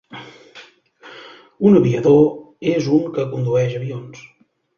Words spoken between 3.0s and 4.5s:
que condueix avions.